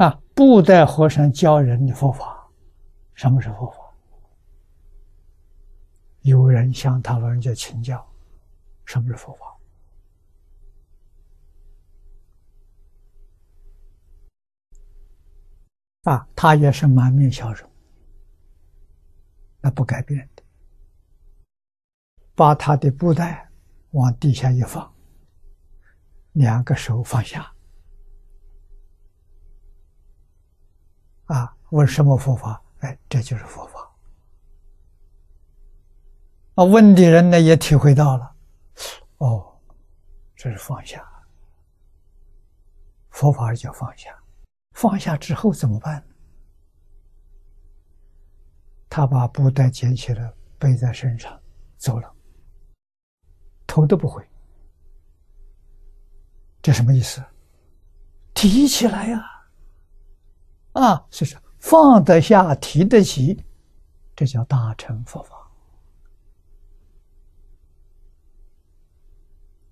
[0.00, 2.50] 啊，布袋和尚教人的佛法，
[3.12, 3.94] 什么是佛法？
[6.22, 8.02] 有人向他老人家请教，
[8.86, 9.58] 什么是佛法？
[16.10, 17.70] 啊，他也是满面笑容，
[19.60, 20.42] 那不改变的，
[22.34, 23.50] 把他的布袋
[23.90, 24.90] 往地下一放，
[26.32, 27.52] 两个手放下，
[31.32, 32.60] 啊，问什么佛法？
[32.80, 33.88] 哎，这就是佛法。
[36.56, 38.34] 啊，问的人呢也体会到了，
[39.18, 39.56] 哦，
[40.34, 41.08] 这是放下，
[43.10, 44.10] 佛法叫放下。
[44.72, 46.04] 放下之后怎么办？
[48.88, 51.40] 他把布袋捡起来背在身上
[51.76, 52.12] 走了，
[53.68, 54.28] 头都不回。
[56.60, 57.24] 这什么意思？
[58.34, 59.18] 提起来呀！
[59.20, 59.29] 啊，
[60.72, 63.42] 啊是是放得下，提得起，
[64.14, 65.50] 这叫大乘佛法。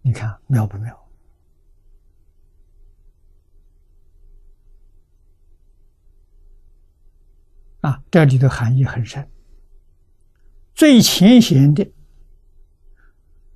[0.02, 1.08] 你看妙不妙？
[7.82, 9.30] 啊，这里的含义很深。
[10.74, 11.90] 最浅显的，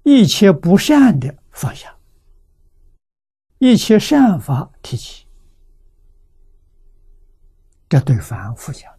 [0.04, 1.96] 一切不善的放下，
[3.58, 5.21] 一切善法提起，
[7.92, 8.90] 这对凡夫讲。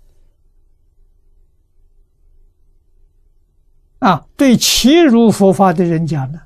[3.98, 6.40] 啊，对其如佛法的人讲呢，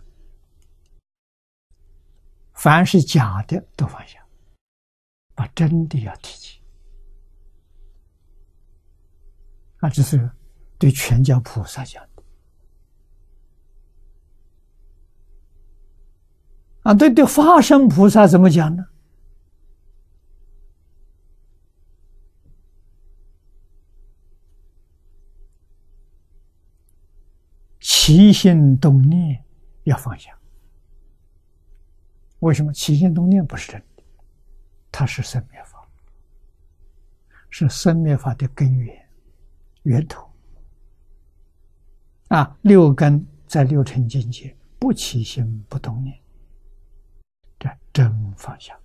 [2.53, 4.25] 凡是假的都放下，
[5.35, 6.61] 把真的要提起。
[9.79, 10.31] 啊，这是
[10.77, 12.23] 对全教菩萨讲的。
[16.83, 18.85] 啊，对对，法身菩萨怎么讲呢？
[27.80, 29.43] 起心动念
[29.83, 30.38] 要放下。
[32.39, 34.04] 为什么起心动念不是真的？
[34.92, 35.87] 它是生灭法，
[37.49, 39.08] 是生灭法的根源。
[39.83, 40.30] 源头
[42.27, 46.20] 啊，六根在六尘境界不起心不动念，
[47.58, 48.77] 这真放下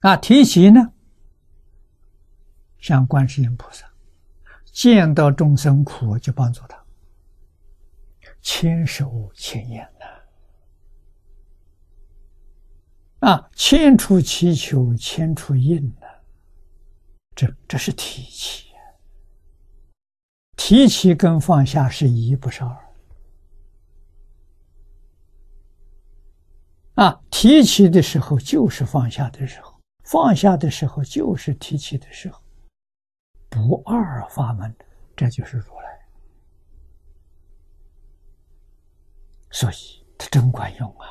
[0.00, 0.16] 啊。
[0.16, 0.94] 提起呢，
[2.78, 3.86] 像观世音菩萨，
[4.78, 6.80] 见到众生苦就帮助他，
[8.40, 9.84] 千手千眼
[13.18, 16.06] 呐，啊，千处祈求千处应呐。
[17.34, 18.68] 这这是提起，
[20.56, 22.70] 提起跟放下是一不是二。
[26.94, 32.40] 啊，提起的时候就是放下的时候，放下的时候就是提起的时候，
[33.66, 34.74] 不二法门，
[35.16, 36.06] 这就是如来。
[39.50, 39.74] 所以
[40.16, 41.06] 它真管用啊。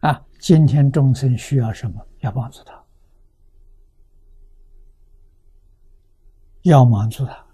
[0.00, 2.06] 啊，今天众生需要什么？
[2.20, 2.84] 要帮助他，
[6.62, 7.46] 要满足他。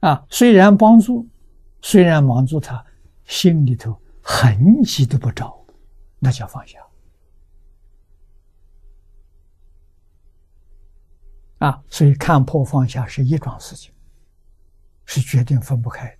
[0.00, 1.26] 啊，虽然帮助，
[1.80, 2.84] 虽然帮助他，
[3.24, 5.61] 心里头痕迹都不着，
[6.24, 6.78] 那叫放下。
[11.58, 13.92] 啊，所以看破放下是一桩事情，
[15.04, 16.16] 是决定分不开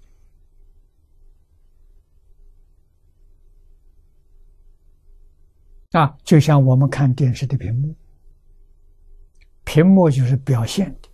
[5.92, 6.00] 的。
[6.00, 7.94] 啊，就像我们看电视的屏幕，
[9.62, 11.08] 屏幕就是表现的，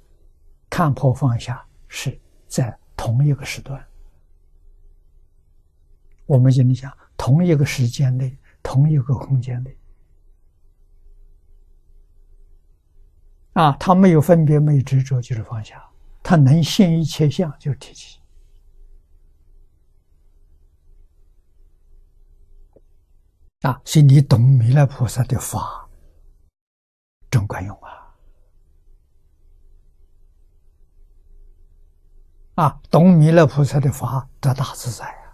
[0.71, 3.87] 看破放下是在同一个时段。
[6.25, 8.39] 我们今天讲同一个时间内，
[8.69, 9.79] 同一个空间内，
[13.55, 15.79] 啊，他没有分别，没有执着，就是放下；
[16.23, 18.21] 他能现一切相，就是提起。
[23.63, 25.89] 啊，所以你懂弥勒菩萨的法，
[27.31, 28.15] 真管用啊！
[32.57, 35.28] 啊，懂弥勒菩萨的法得大自在。